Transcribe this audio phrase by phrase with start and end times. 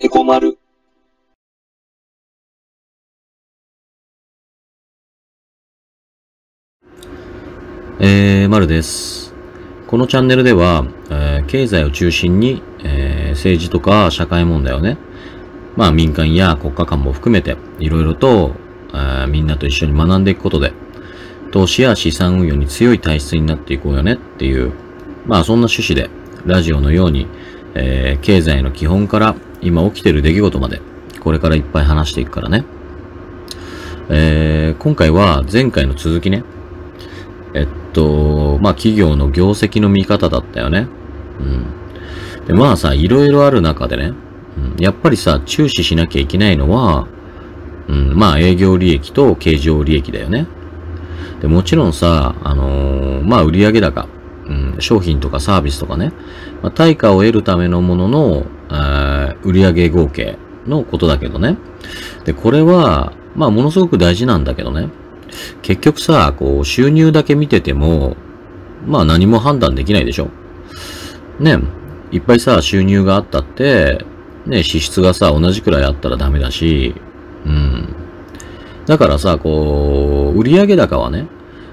[0.00, 0.56] エコマル。
[7.98, 9.34] えー、まるです。
[9.88, 14.98] このチャンネルでは、えー経済を中心に、えー政治とか社会問題をね、
[15.76, 18.54] まあ民間や国家間も含めて、いろいろと、
[18.94, 20.72] えみんなと一緒に学んでいくことで、
[21.50, 24.72] 投資や資産運用に強い体質になっていこうよねっていう、
[25.26, 26.08] まあそんな趣旨で、
[26.46, 27.26] ラジオのように、
[27.74, 30.80] え経済の基本から今起きてる出来事まで、
[31.20, 32.64] これからいっぱい話していくからね。
[34.10, 36.44] えー今回は前回の続きね。
[37.54, 40.86] えっと、まあ企業の業績の見方だったよね。
[41.40, 41.42] う
[42.42, 42.46] ん。
[42.46, 44.12] で、まあさ、いろいろある中でね、
[44.76, 47.08] うん、やっぱりさ、注視しなきゃいけないのは、
[47.88, 50.46] うん、まあ営業利益と経常利益だよね。
[51.40, 54.06] で、もちろんさ、あのーまあ売上高、
[54.48, 56.12] うん、商品とかサービスとかね、
[56.62, 61.56] まあ、対価を得るためのものの、あ売上合計のことだけどね。
[62.24, 64.88] で、これは、まあものすごく大事なんだけどね。
[65.62, 68.16] 結局さ、こう、収入だけ見てても、
[68.86, 70.28] まあ何も判断できないでしょ。
[71.38, 71.58] ね、
[72.10, 74.04] いっぱいさ、収入があったって、
[74.46, 76.94] ね、支出がさ、同じくらいあったらダメだし、
[77.44, 77.88] うん。
[78.86, 81.26] だからさ、こう、売上高はね、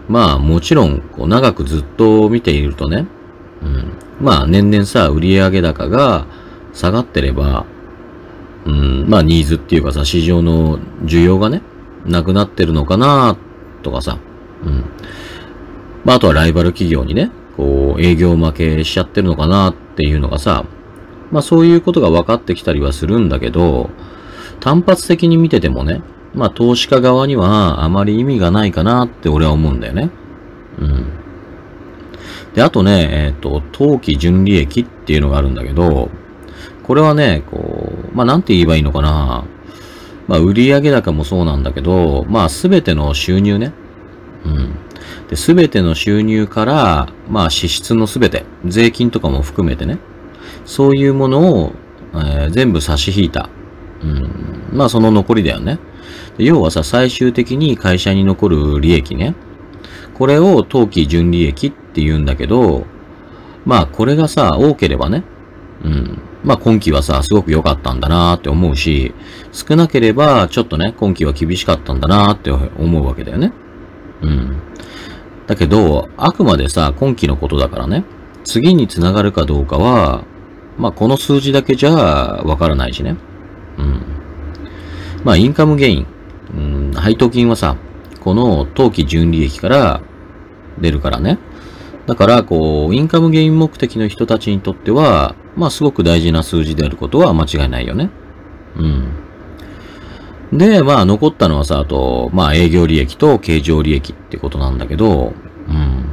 [0.08, 3.08] まあもちろん、こう、長くずっと見ているとね、
[3.62, 3.94] うん。
[4.22, 6.26] まあ年々さ、売上高が
[6.74, 7.66] 下がってれば、
[8.66, 11.62] うん、まあニーズっていうかさ、市場の需要がね、
[12.06, 13.38] なくなってるのかな
[13.84, 14.18] とかさ、
[14.64, 14.84] うん。
[16.04, 20.66] まああとはライバル企業にね、こう営業負けしちゃってるのかなっていうのがさ、
[21.32, 23.90] まあそういうことが分かってきたりはするんだけど、
[24.60, 26.02] 単発的に見ててもね、
[26.36, 30.10] まあ投資家側にはあまり意味がないかなって俺は思うんだよね。
[30.80, 31.06] うん。
[32.54, 36.10] で、あとね、えっ、と、当期純利益っていうのがあるんだけど、
[36.84, 39.46] これはね、こう、まあなんて言えばいいのかな。
[40.28, 43.74] まあ売上高もそうなんだけど、まあすべての収入ね。
[44.46, 44.76] うん。
[45.30, 50.00] で、すべての収入から、まあ支出のすべて、税金とかも含めてね、
[50.66, 51.74] そういうものを、
[52.14, 53.50] えー全部差し引いた。
[54.02, 54.70] うん。
[54.72, 55.80] まあその残りだよね。
[56.38, 59.36] 要はさ、最終的に会社に残る利益ね。
[60.16, 62.86] これを当期純利益って言うんだけど、
[63.66, 65.24] まあこれがさ、多ければね、
[65.84, 66.20] うん。
[66.44, 69.14] まあ今期はさ、すごく良かったんだなーって思うし、
[69.52, 73.54] 少なければちょっとね、今期は厳しかったんだなーって思うわけだよね。
[74.22, 74.58] うん。
[75.48, 78.04] だけど、あくまでさ、今期のことだからね、
[78.44, 80.24] 次につながるかどうかは、
[80.78, 83.16] まあこの数字だけじゃわからないしね。
[83.78, 84.02] うん。
[85.24, 86.08] まあインカムゲイン、
[86.56, 87.76] うん、配当金はさ、
[88.22, 90.02] この当期純利益から
[90.80, 91.38] 出るからね。
[92.06, 98.10] だから、こう、インカムゲイン目的の人たちにとっては、まあすごく大事な数字であることは間違いないよね。
[98.76, 100.58] うん。
[100.58, 105.34] で、まあ残ったのはさ、あと、まあ営業利益と経常利益ってことなんだけど、
[105.68, 106.06] うん。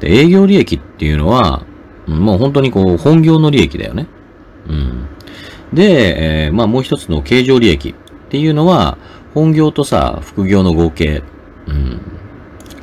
[0.00, 1.64] で、営業利益っていうのは、
[2.06, 4.06] もう本当にこう、本業の利益だよね。
[4.68, 5.06] うん。
[5.74, 7.94] で、えーまあもう一つの経常利益っ
[8.30, 8.96] ていうのは、
[9.34, 11.22] 本業とさ、副業の合計。
[11.66, 12.00] うん。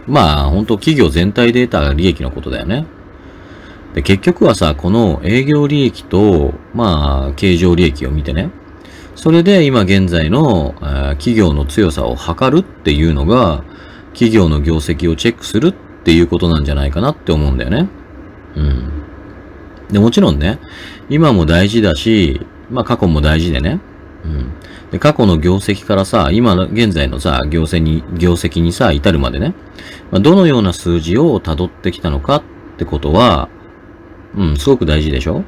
[0.07, 2.85] まあ、本当企業全体で得た利益のことだよね。
[3.93, 8.51] で、結局はさ、この営業利益と、まあ、経常利益を見てね。
[9.15, 13.63] それで今現在の、えー企業の強さを測るっていうのが、
[14.13, 15.73] 企業の業績をチェックするっ
[16.03, 17.87] ていうことなんじゃないかなって思うんだよね。
[18.55, 18.89] うん。
[19.91, 20.59] で、もちろんね、
[21.09, 23.81] 今も大事だし、まあ過去も大事でね。
[24.23, 24.51] うん。
[24.91, 29.53] で、過去の業績からさ、今の、現在のさ、業績に、業績にさ、至るまでね、
[30.11, 32.43] まあ、どのような数字を辿ってきたのかっ
[32.77, 33.49] てことは、
[34.35, 35.43] うん、すごく大事でしょ？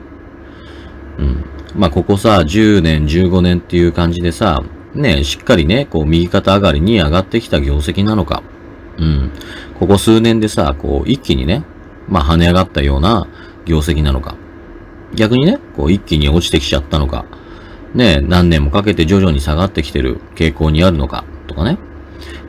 [1.18, 1.46] うん。
[1.76, 4.64] まあ、ここさ、10年、15年っていう感じでさ、
[4.94, 8.44] ね、しっかりね、こう、右肩上がりに上がってきた業績なのか、
[8.98, 9.32] うん。
[9.80, 11.64] ここ数年でさ、こう、一気にね、
[12.08, 13.28] まあ、跳ね上がったような
[13.66, 14.36] 業績なのか。
[15.16, 17.26] 逆にね、こう、一気に落ちてきちゃったのか。
[17.94, 21.78] ね、何年もかけて徐々に下がってきてる傾向にあるのか、とかね。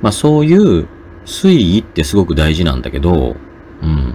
[0.01, 0.87] まあそういう
[1.27, 3.37] 推移ってすごく大事なんだけど、
[3.83, 4.15] うん。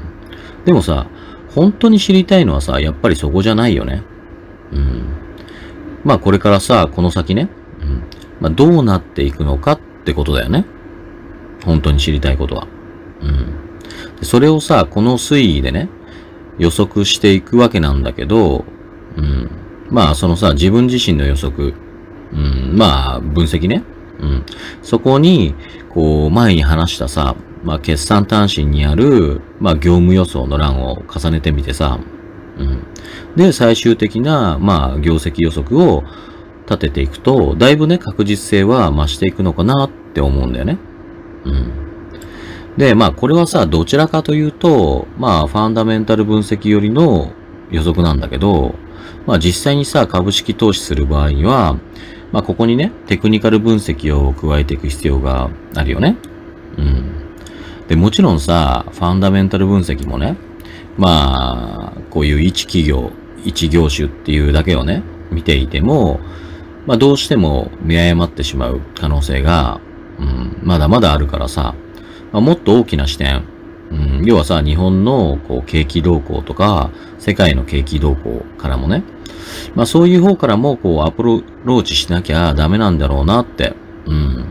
[0.66, 1.08] でもさ、
[1.56, 4.04] 本当に知りたいのはさ、やっぱりそこじゃないよね。
[4.72, 5.04] うん。
[6.04, 7.50] まあこれからさ、この先ね、
[7.82, 8.04] うん。
[8.40, 10.66] まあどうなっていくのかってことだよね。
[11.66, 12.68] 本当に知りたいことは。
[13.22, 14.26] うん。
[14.26, 15.90] それをさ、この推移でね、
[16.58, 18.66] 予測していくわけなんだけど、
[19.18, 19.50] うん。
[19.90, 21.74] まあ、そのさ、自分自身の予測、
[22.32, 23.84] うん、まあ、分析ね。
[24.20, 24.46] うん。
[24.84, 25.56] そこに、
[25.90, 32.00] こう、前に話したさ、まあ、決算単身にある、まあ、業務予想の欄を重ねてみてさ、
[32.58, 32.84] うん。
[33.36, 36.04] で、最終的な、まあ、業績予測を
[36.66, 40.78] 立てていくと、だいぶね、確実性は増していくのかなって思うんだよね。
[41.46, 41.72] うん。
[42.78, 47.34] で、まあこれはさ、どちらかというと、まあファンダメンタル分析よりの
[47.72, 48.76] 予測なんだけど、
[49.26, 51.78] まあ実際にさ、株式投資する場合には、
[52.32, 56.18] まあここにね、テクニカル分析を加えていく必要があるよね。
[56.78, 57.12] うん。
[57.88, 60.38] で、もちろんさ、ファンダメンタル分析もね、
[60.98, 63.12] まあ、こういう一企業、
[63.46, 65.02] 一業種っていうだけをね、
[65.32, 66.20] 見ていても、
[66.86, 69.80] まあどうしても見誤ってしまう可能性が、
[70.20, 71.76] うん、まだまだあるからさ、
[72.32, 73.44] まあ、もっと大きな視点、
[73.92, 79.04] うん、要はさ、日本のこう景気動向とか、世界の景気動向からもね、
[79.76, 83.74] まあそういう方からもこうアプローチしなきゃダメなんだろうなって、
[84.06, 84.46] うん。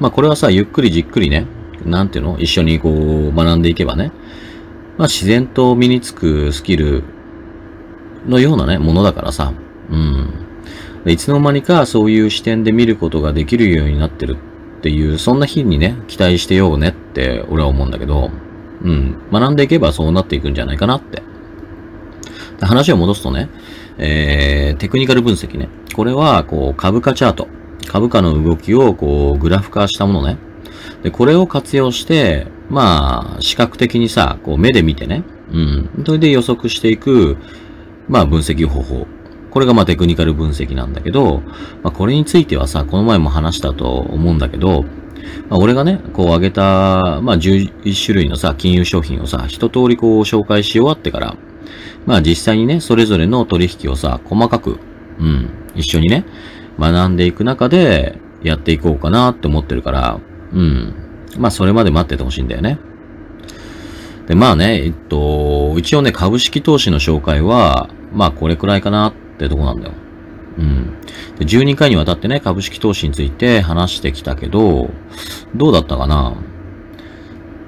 [0.00, 1.46] まあこれはさ、ゆっくりじっくりね、
[1.84, 2.38] なんていうの？
[2.38, 4.12] 一緒にこう学んでいけばね、
[4.96, 7.02] まあ自然と身につくスキル
[8.26, 9.52] のようなね、ものだからさ、
[9.90, 10.30] うん。
[11.06, 14.38] いつの間にかそういう視点で見ることができるようになってる
[14.78, 18.30] っていう、そんな日にね、期待してようねって俺は思うんだけど、
[18.82, 19.18] うん。
[19.30, 21.22] 学んでいけばそうなっていくんじゃないかなって。
[22.60, 23.48] 話を戻すとね、
[23.98, 25.68] えー、テクニカル分析ね。
[25.94, 27.48] これは、こう、株価チャート。
[27.86, 30.38] 株価の動きを、こう、グラフ化したものね。
[31.02, 35.22] で、これを活用して、まあ、視覚的にさ、こう、目で見てね。
[35.52, 36.04] うん。
[36.06, 37.36] それで予測していく、
[38.08, 39.06] まあ、分析方法。
[39.54, 41.40] これがまあテクニカル分析なんだけど、
[41.84, 44.82] まあ、これについてはさ、この前も話したと思うんだけど、
[45.48, 51.36] まあ、俺がね、こう挙げた、まあ、11種類のさ、金融商品をさ、一通りこう紹介し終わってから、
[52.06, 54.78] まあ実際にね、それぞれの取引をさ、細かく、
[55.18, 56.24] うん、一緒にね、
[56.78, 60.20] 学んでいく中で、やっていこうかなって思ってるから、
[60.52, 60.94] うん。
[61.38, 62.78] まあそれまで待っててほしいんだよね。
[64.26, 69.92] で、まあね、えっと、一応ね、株式投資の紹介は、まあこれくらいかなってとこなんだよ。
[70.58, 71.00] うん。
[71.38, 74.90] で、12回にわたってね、株式投資について話してきたけど、
[75.56, 76.34] どうだったかな？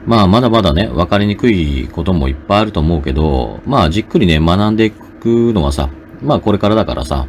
[0.06, 5.90] まあ、まだまだね、わかりにくいこともいっぱいあると思うけど、まあ、じっくりね、学んでいくのはさ、
[6.22, 7.26] まあ、これからだからさ、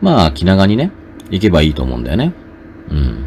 [0.00, 0.90] まあ、気長にね、
[1.30, 2.32] 行けばいいと思うんだよね。
[2.90, 3.24] うん。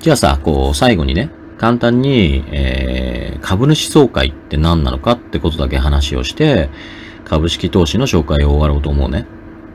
[0.00, 6.70] じゃあさ、こう、最後にね、簡単に、えー、株主総会って何なのかってことだけ話をして、
[7.24, 9.26] 株式投資の紹介を終わろうと思うね。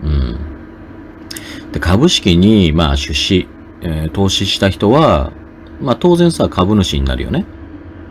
[0.03, 1.71] うん。
[1.71, 3.47] で、株式に、まあ、出資、
[3.81, 5.31] えー、投資した人は、
[5.79, 7.45] まあ、当然さ、株主になるよね。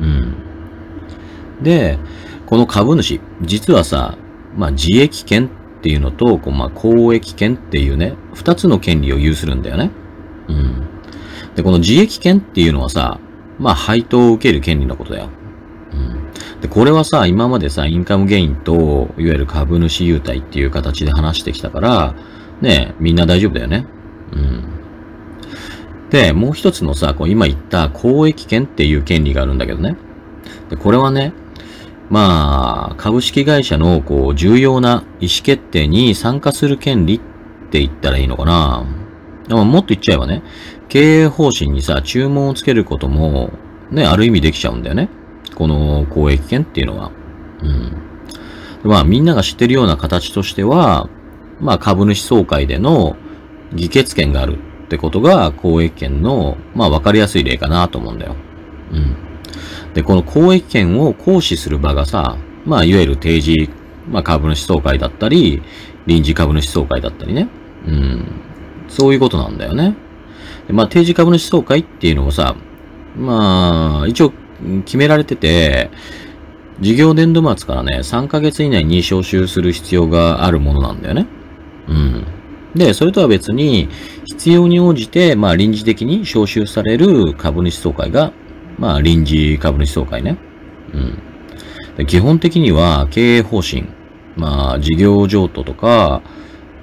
[0.00, 0.34] うん。
[1.62, 1.98] で、
[2.46, 4.16] この株主、実はさ、
[4.56, 5.50] まあ自益権っ
[5.82, 9.90] ていうのと、こうまあ公益権っていうね、二つの権利を有するんだよね。
[10.48, 10.82] うん。
[11.54, 13.18] で、この自益権っていうのはさ、
[13.58, 15.28] まあ配当を受ける権利のことだよ。
[15.92, 16.60] うん。
[16.60, 22.14] で、これはさ、今までさ、インカムゲインと、いわゆる株主優待っていう形で話してきたから、
[22.60, 23.86] ね、みんな大丈夫だよね。
[24.32, 24.73] うん。
[26.14, 29.96] で、もう一つのさ、こう今言った公益権っていう権利があるんだけどね。
[30.70, 31.32] で、これはね、
[32.08, 37.20] まあ、株式会社のこう重要な意思決定に参加する権利っ
[37.72, 38.86] て言ったらいいのかな。
[39.48, 40.44] でももっと言っちゃえばね、
[40.88, 43.50] 経営方針にさ、注文をつけることも、
[43.90, 45.08] ね、ある意味できちゃうんだよね。
[45.56, 47.10] この公益権っていうのは。
[47.60, 48.88] うん。
[48.88, 51.08] まあ、みんなが知ってるような形としては、
[51.58, 53.16] まあ、株主総会での
[53.72, 58.36] 議決権があるってことが公益権の、まあ分かりやすい例かなと思うんだよ。
[58.92, 59.16] うん。
[59.94, 63.70] で、この公益権を行使する場がさ、まあいわゆる定時、
[64.08, 65.62] まあ株主総会だったり、
[66.06, 67.48] 臨時株主総会だったりね。
[67.86, 68.26] うん。
[68.88, 69.96] そういうことなんだよね。
[70.70, 72.56] まあ定時株主総会っていうのをさ、
[73.16, 74.32] まあ一応
[74.84, 75.90] 決められてて、
[76.80, 81.26] 事業年度末からね、3ヶ月以内に招集する必要があるものなんだよね。
[81.88, 82.24] うん。
[82.74, 83.88] で、それとは別に、
[84.44, 88.34] 必要に応じて、まあ臨時的に招集される株主総会が、
[88.78, 90.36] まあ臨時株主総会ね。
[91.98, 92.06] うん。
[92.06, 93.86] 基本的には経営方針、
[94.36, 96.20] まあ事業譲渡とか、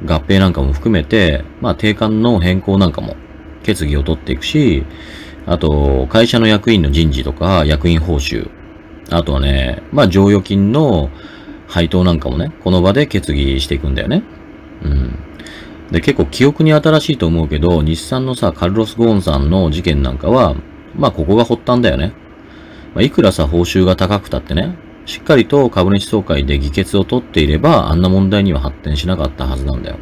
[0.07, 3.15] 合併なんかも含めて、まあ定款の変更なんかも
[3.61, 4.83] 決議を取っていくし、
[5.45, 8.49] あと、会社の役員の人事とか、役員報酬。
[9.11, 11.11] あとはね、まあ、剰余金の
[11.67, 14.23] 配当なんかもね、この場で決議していくんだよね。
[14.83, 15.30] うん。
[15.91, 20.55] で、結構記憶に新しいと思うけど、日産のさ、カルロス・ゴーンさんの事件なんかは、
[20.95, 22.13] まあここが発端だよね。
[22.93, 29.97] まあ、いくらさ、報酬が高くたってね、しっかりと株主総会で議決を取っていれば、あんな問題には発展しなかったはずなんだよ。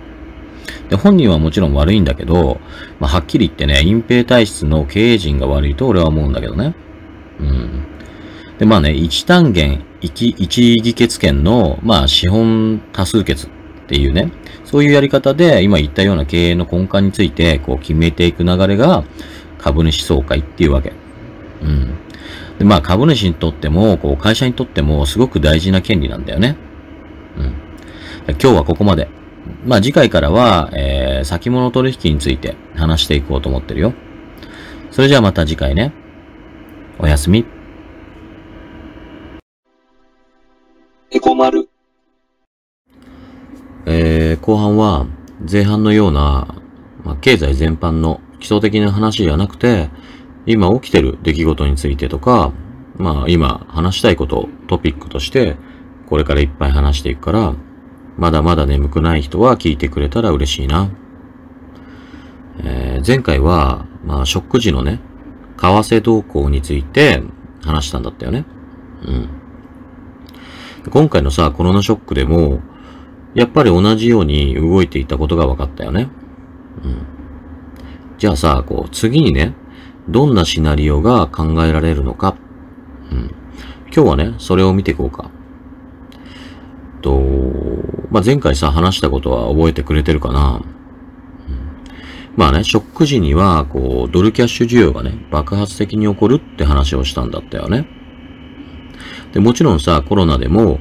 [0.89, 2.59] で、本人はもちろん悪いんだけど、
[2.99, 6.75] まあ、はっきり言ってね、隠蔽体質の経営陣が悪いと俺は思うんだけどね。
[7.39, 7.85] うん。
[8.57, 13.47] で、まあね、一単元、一、一議決権の、まあ、資本多数決
[13.89, 14.31] っていうね、
[14.65, 19.03] そういうやり方で今言ったような経営の根幹についてこう決めていく流れが
[19.57, 20.93] 株主総会っていうわけ。
[21.63, 21.95] うん。
[22.59, 26.55] で、まあ株主にとっても、こう会社にとってもすごく大事な権利なんだよね。
[27.35, 28.35] うん。
[28.35, 29.07] 今日はここまで。
[29.65, 33.93] まあ次回からは、えー、先物取引について話していこうと思ってるよ。
[34.91, 35.93] それじゃあまた次回ね。
[36.99, 37.58] おやすみ。
[44.49, 45.05] 後半は
[45.39, 46.55] 前半のような、
[47.03, 49.91] まあ、経済全般の基礎的な話じゃなくて、
[50.47, 52.51] 今起きてる出来事についてとか、
[52.97, 55.55] まあ今話したいことをトピックとして
[56.07, 57.53] これからいっぱい話していくから、
[58.17, 60.89] まだまだ眠くない人は聞いてくれたら嬉しいな。
[62.63, 64.99] えー、前回は、まあショック時のね、
[65.57, 67.21] 為替動向について
[67.61, 68.45] 話したんだったよね。
[69.05, 69.29] うん。
[70.89, 72.61] 今回のさ、コロナショックでも、
[73.35, 76.09] やっぱり同じように動いていたことが分かったよね。
[76.83, 77.05] うん。
[78.17, 79.53] じゃあさ、こう、次にね、
[80.07, 82.35] どんなシナリオが考えられるのか。
[83.11, 83.31] うん。
[83.93, 85.29] 今日はね、それを見ていこうか。
[87.01, 87.21] と、
[88.11, 90.55] まあ、前回さ、話したことは覚えてくれてるかな。
[90.55, 90.63] うん、
[92.35, 97.87] まあね、ショック時には、こう、ドルキャッシュ需要がね、爆発的に起こるって話をしたんだったよね。
[99.33, 100.79] で、もちろんさ、コロナでも、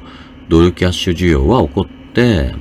[0.49, 2.55] ドルキャッシュ需要は起こって、で、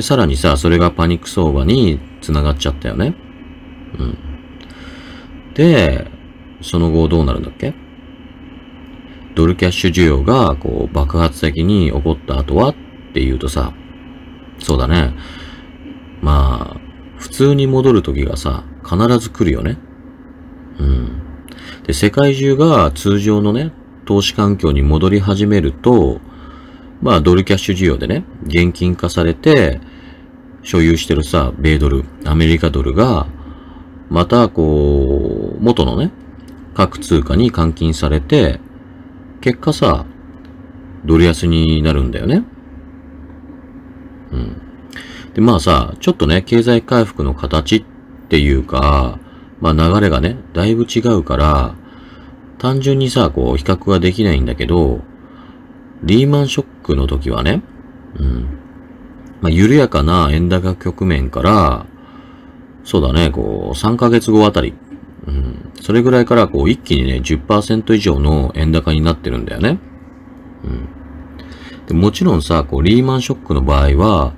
[0.00, 3.14] さらにさ、それがパニック相場に繋がっちゃったよね。
[3.98, 4.18] うん。
[5.54, 6.10] で、
[6.60, 7.74] その後どうなるんだっけ？
[9.34, 12.74] ドルキャッシュ需要がこう爆発的に起こった後はっ
[13.12, 13.72] ていうとさ、
[14.58, 15.14] そうだね。
[16.20, 16.80] まあ、
[17.18, 19.78] 普通に戻る時がさ、必ず来るよね。
[20.78, 21.22] うん。
[21.86, 23.72] で、世界中が通常のね、
[24.04, 26.20] 投資環境に戻り始めると、
[27.02, 29.80] まあ、ドルキャッシュ需要でね、現金化されて、
[30.62, 33.26] 所有してるさ、米ドル、アメリカドルが、
[34.08, 36.12] また、こう、元のね、
[36.74, 38.60] 各通貨に換金されて、
[39.40, 40.06] 結果さ、
[41.04, 42.44] ドル安になるんだよね。
[44.30, 44.62] うん。
[45.34, 47.84] で、まあさ、ちょっとね、経済回復の形っ
[48.28, 49.18] ていうか、
[49.60, 51.74] まあ流れがね、だいぶ違うから、
[52.58, 55.00] 単純にさ、こう、比較はできないんだけど、
[56.02, 57.62] リーマンショックの時はね、
[58.18, 58.58] うん。
[59.40, 61.86] まあ、緩やかな円高局面から、
[62.84, 64.74] そうだね、こう、3ヶ月後あたり、
[65.26, 69.78] うん、それぐらいからこう一気にね、10%以上の円高になってるんだよね。
[70.64, 70.88] うん。
[71.86, 74.34] でもちろんさ、こう、リーマンショックの場合は、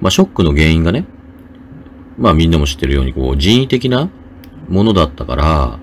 [0.00, 1.06] まあ、ショックの原因がね、
[2.18, 4.08] まあみんなも知ってるように、こう、人為的な
[4.68, 5.78] ものだったから、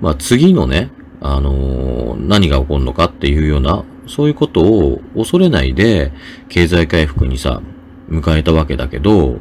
[0.00, 0.90] まあ次のね、
[1.20, 6.12] あのー、何が起こるのかっていうような、そういうことを恐れないで、
[6.48, 7.62] 経済回復にさ、
[8.08, 9.38] 迎えたわけだけど、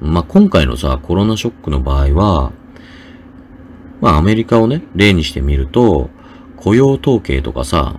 [0.00, 2.52] まあ、今回のさ、コロナショックの場合は、
[4.00, 6.10] まあ、アメリカをね、例にしてみると、
[6.56, 7.96] 雇用統計とかさ、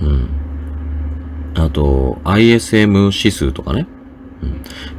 [0.00, 0.28] うん。
[1.54, 3.86] あと、ISM 指数とかね。
[4.42, 4.50] うん。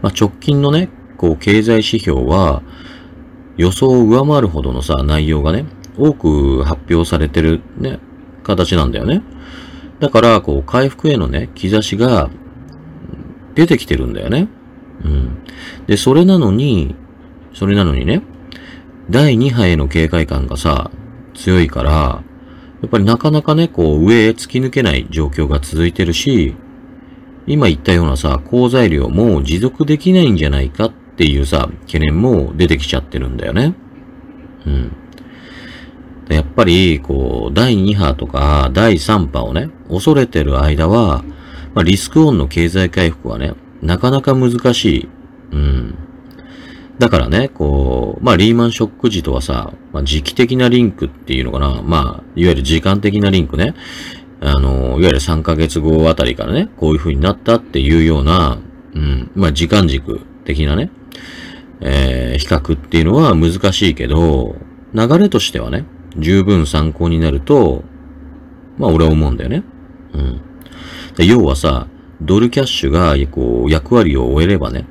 [0.01, 2.63] まあ、直近のね、こう、経済指標は、
[3.57, 5.65] 予想を上回るほどのさ、内容がね、
[5.97, 7.99] 多く発表されてるね、
[8.43, 9.21] 形なんだよね。
[9.99, 12.29] だから、こう、回復へのね、兆しが
[13.55, 14.47] 出てきてるんだよね。
[15.03, 15.37] うん。
[15.87, 16.95] で、それなのに、
[17.53, 18.21] それなのにね、
[19.09, 20.91] 第2波への警戒感がさ、
[21.33, 26.55] 強いから、やっぱりなかなかね、こう上へ突き抜けない状況が続いてるし、
[27.47, 33.75] 今言ったようなさ、好材料も持続できないんじゃないかっていうさ、懸念も出てきちゃってるんだよね。
[34.65, 34.91] うん。
[36.29, 41.23] やっぱり、こう、第2波とか第3波をね、恐れてる間は、
[41.73, 45.09] まあ、リスクオンの経済回復はね、なかなか難しい。
[45.51, 45.95] うん。
[46.97, 51.81] だからね、こう、まあ、リーマンショック時とはさ、まあ、時期的なリンクっていうのかな。
[51.83, 53.75] まあ、いわゆる時間的なリンクね。
[54.39, 58.59] あの、いわゆる3ヶ月後あたりからね、こういう風になったっていうような、
[58.93, 60.89] うん、まあ、時間軸的なね、
[61.81, 64.55] えー、比較っていうのは難しいけど、
[64.93, 65.85] 流れとしてはね、
[66.17, 67.83] 十分参考になると、
[68.77, 69.63] まあ、俺は思うんだよね。
[70.13, 70.41] うん。
[71.15, 71.87] で要はさ、
[72.21, 74.85] ドルキャッシュが、こう、役割を終えればね、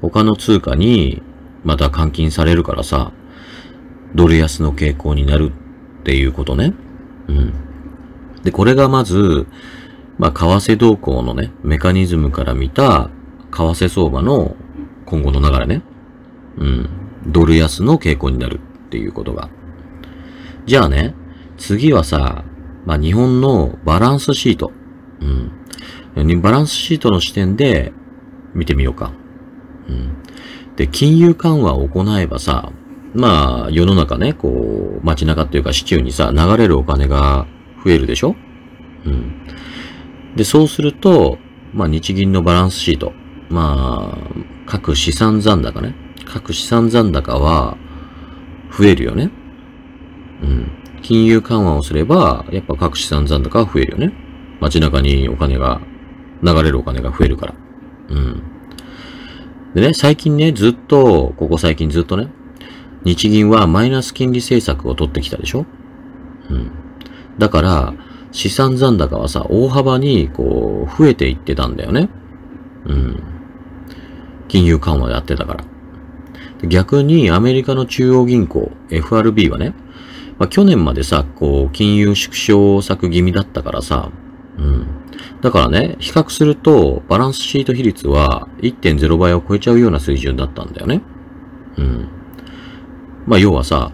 [0.00, 1.22] 他の通貨に
[1.64, 3.12] また換金されるからさ、
[4.14, 5.52] ドル安の傾向になる
[6.00, 6.74] っていうことね。
[7.28, 7.52] うん。
[8.42, 9.46] で、これがまず、
[10.18, 13.10] まあ、為替動向のね、メカニズムから見た、
[13.50, 14.56] 為替相場の
[15.06, 15.82] 今後の流れね。
[16.58, 16.88] うん。
[17.26, 19.48] ドル安の傾向になるっていうことが。
[20.64, 21.14] じゃあね、
[21.56, 22.44] 次はさ、
[22.86, 24.72] まあ、日本のバランスシート。
[25.20, 26.42] うん。
[26.42, 27.92] バランスシートの視点で、
[28.54, 29.12] 見てみようか。
[29.88, 30.16] うん。
[30.76, 32.70] で、金融緩和を行えばさ、
[33.14, 37.46] まあ、世の中ね、こう、街中っていうか市中にさ、流れるお金が
[37.84, 38.36] 増えるでしょ？
[39.04, 39.46] うん。
[40.36, 41.38] で、そうすると、
[41.72, 43.12] まあ、日銀のバランスシート。
[43.48, 44.18] まあ、
[44.66, 45.94] 各資産残高ね。
[46.24, 47.76] 各資産残高は
[48.76, 49.30] 増えるよね。
[50.42, 50.70] うん。
[51.02, 54.12] 金融緩和をすれば、やっぱ各資産残高は増えるよね。
[54.60, 55.80] 街中にお金が、
[56.42, 57.54] 流れるお金が増えるから。
[58.08, 58.42] うん。
[59.74, 62.28] でね、最近ね、ずっと、ここ最近ずっとね、
[63.04, 65.66] 日銀はマイナス金利政策を取ってきたでしょ
[66.50, 66.70] うん。
[67.38, 67.94] だから、
[68.32, 72.08] 資産残高はさ、大幅に、こう、増えていってたんだよね。
[72.86, 73.22] うん。
[74.48, 75.64] 金融緩和やってたから。
[76.68, 79.74] 逆にアメリカの中央銀行、FRB はね、
[80.38, 84.10] まあ、去年までさ、こう、金融縮小策気味だったからさ、
[84.58, 84.86] うん。
[85.40, 91.02] だからね、比較すると、バランスシート比率は1.0倍を超えちゃうような水準だったんだよね。
[91.76, 92.08] うん。
[93.26, 93.92] まあ、要はさ、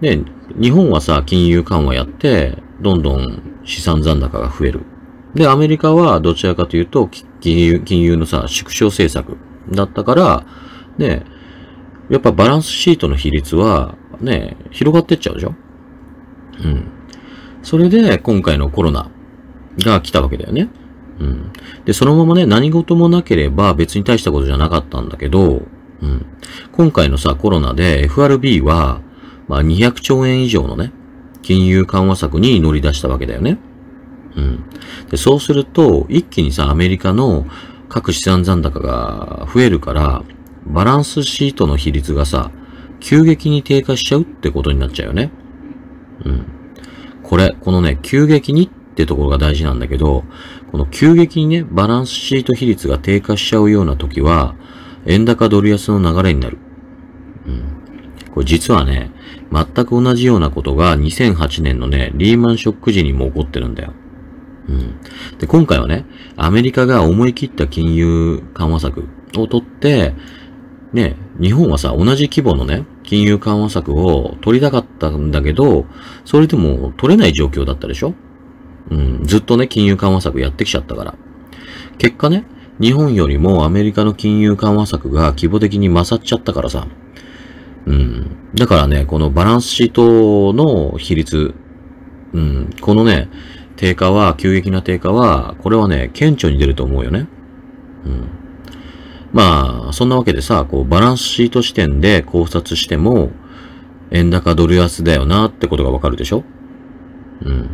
[0.00, 0.22] ね、
[0.60, 4.80] 日本はさ、金融緩和やって、どんどん資産残高が増える。
[5.34, 7.08] で、アメリカはどちらかというと、
[7.40, 9.36] 金融、金融のさ、縮小政策
[9.70, 10.46] だったから、
[10.98, 11.24] ね、
[12.08, 15.54] やっぱバランスシートの比率は、ね、広がってっちゃうでしょ
[16.64, 16.84] うん。
[17.62, 19.10] それで、今回のコロナ
[19.78, 20.68] が来たわけだよね。
[21.18, 21.52] うん。
[21.84, 25.62] で、そのままね、何事もなければ別に大したことじゃなかったんだけど、
[26.02, 26.26] うん。
[26.72, 29.00] 今回のさ、コロナで FRB は、
[29.48, 30.92] まあ200兆円以上のね、
[31.42, 33.58] 金融緩和策に乗り出したわけだよね。
[34.36, 34.64] うん。
[35.10, 37.46] で、そうすると、一気にさ、アメリカの
[37.88, 40.22] 各資産残高が増えるから、
[40.66, 42.50] バランスシートの比率がさ、
[43.00, 45.32] 急激に低下しちゃうってことになっちゃうよね。
[46.24, 46.44] うん。
[47.22, 50.24] これ、このね、急激にってところが大事なんだけど、
[50.70, 54.54] この急激にね、バランスシート比率が低下しちゃうような時は、
[55.06, 56.58] 円高ドル安の流れになる。
[57.46, 57.80] うん。
[58.32, 59.10] これ実はね、
[59.52, 63.92] 全く同じようなことが2008年のね、リーマンショック時にも起こってるんだよ。
[64.68, 65.00] うん。
[65.38, 70.14] で、今回はね、アメリカが思い切った金融緩和策を取って、
[70.92, 75.84] ね、日本はさ、同じ規模のね、金融緩和策を取りたかったんだけど、
[76.24, 78.14] それでも取れない状況だったでしょ？
[78.88, 81.14] うん、ずっとね、金融緩和策やってきちゃったから。
[81.98, 82.44] 結果ね、
[82.80, 86.86] 日本よりもアメリカの金融緩和策が規模的に勝っちゃったからさ。
[87.86, 88.36] うん。
[88.54, 91.52] だからね、このバランスシートの比率、
[92.32, 93.28] うん、このね、
[93.74, 97.26] 低下は、急激な低下は、これはね、顕著に出ると思うよね。
[98.06, 98.28] うん。
[99.32, 103.30] まあ、そんなわけでさ、こう、バランスシート視点で考察しても、
[104.10, 106.42] 円高ドル安だよなってことがわかるでしょ？
[107.42, 107.70] うん。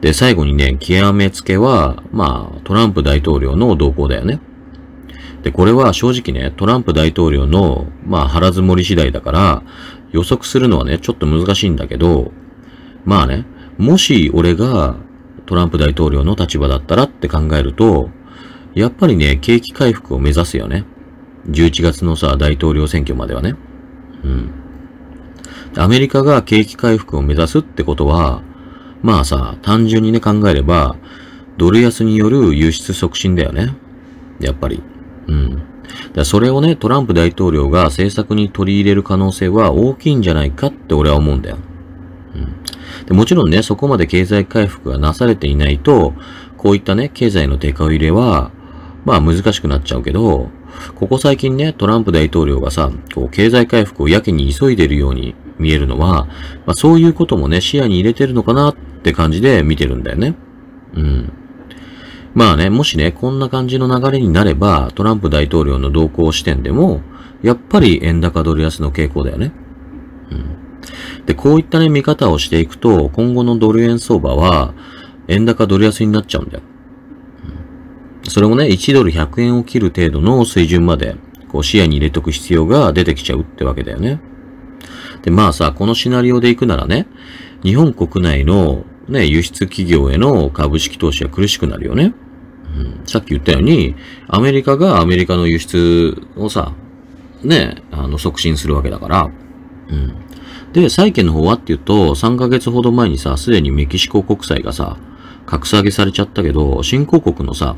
[0.00, 4.40] で、最後にね、極めつけは、まあ、トランプ大統領の動向だよね。
[5.42, 9.62] で、これは正直ね、トランプ大統領の、まあ、腹積もり次第だから、
[10.12, 12.32] 予測するのはね、ちょっと難しいんだけど、
[13.04, 13.44] まあね、
[13.78, 14.96] もし俺が
[15.46, 18.10] トランプ大統領の立場だったらって考えると、
[18.78, 20.84] やっぱりね、景気回復を目指すよね。
[21.48, 23.56] 11月のさ、大統領選挙まではね。
[24.22, 24.50] うん。
[25.76, 28.42] アメリカが景気回復を目指すってことは、
[29.02, 30.96] まあさ、単純にね考えれば、
[31.56, 33.74] ドル安による輸出促進だよね。
[34.38, 34.80] やっぱり。
[35.26, 35.62] うん。
[36.12, 41.58] だそれをね、トランプ大統領が政策に取り入れる可能性は大きいんじゃないかって俺は思うんだよ。
[42.34, 43.06] うん。
[43.06, 46.14] でもちろんね、そこまで経済回復がなされていないと、
[46.56, 48.52] こういったね、経済の低下を入れは、
[49.08, 50.50] まあ難しくなっちゃうけど、
[50.94, 56.26] ここ最近ね、トランプ大統領がさ、こう経済回復をやけに急いでるように見えるのは、
[56.66, 60.34] まあそういうこともね、視野に入れてるのかなって感じで見てるんだよね。
[60.94, 61.32] うん。
[62.34, 67.00] まあね、もしね、こんな感じの流れになれば、トランプ大統領の動向視点でも、
[67.42, 69.52] やっぱり円高ドル安の傾向だよね。
[70.30, 71.24] うん。
[71.24, 74.74] で、こういったね、見方をしていくと、今後のドル円相場は、
[75.28, 76.62] 円高ドル安になっちゃうんだよ。
[78.24, 81.16] それもね、1ドル100円を切る程度の水準まで、
[81.48, 84.20] こう視野に入れとく必要が出てきちゃうってわけだよね。
[85.22, 87.06] で、まあさ、このシナリオで行くならね、
[87.62, 92.14] 日本国内のね、輸出企業への株式投資は苦しくなるよね。
[92.76, 93.96] うん、さっき言ったように、
[94.28, 96.74] アメリカがアメリカの輸出をさ、
[97.42, 99.30] ね、あの、促進するわけだから。
[99.88, 100.14] うん。
[100.72, 104.98] で、債券の方はっていうと、3ヶ月ほど前にさ、すでにメキシコ国債がさ、
[105.46, 107.76] 格下げされちゃったけど、新興国のさ、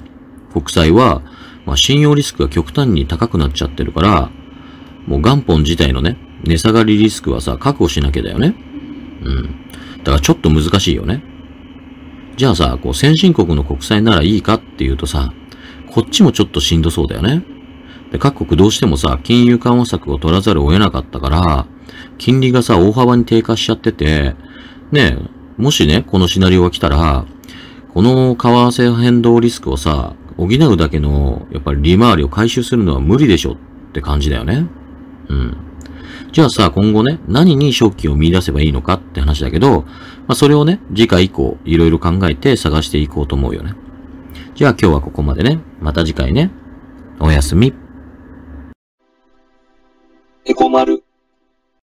[0.52, 1.22] 国債は、
[1.66, 4.30] まあ、信用リスクが極端に高くなっちゃってるから、
[5.06, 8.54] もう元本自体のね、値下がりリスクはさ、確保しなきゃだよね。
[9.22, 9.66] うん。
[9.98, 11.22] だからちょっと難しいよね。
[12.36, 15.32] じゃあさ、こう先進国の国債ならいいかっていうとさ、
[15.90, 17.42] こっちもちょっとしんどそうだよね。
[18.12, 21.66] で、各国どうしてもさ、金融緩和策を取らざるを得なかったから、
[22.18, 24.34] 金利がさ、大幅に低下しちゃってて、
[24.90, 25.18] ね、
[25.58, 27.26] もしね、このシナリオが来たら、
[27.92, 33.56] この為替変動リスクをさ、補うだけの、やっぱり利回りを回収するのは無理でしょっ
[33.92, 34.66] て感じだよね。
[35.28, 35.56] うん。
[36.32, 39.86] じゃあさ、今後ね、何に正気を見出せばいいのかって話だけど、ま
[40.28, 43.74] あ、それをね、次回以降、いろいろ考えて探していこうと思うよね。
[44.54, 45.58] じゃあ今日はここまでね。
[45.80, 46.50] また次回ね。
[47.18, 47.74] おやすみ。
[50.44, 51.09] エコマル。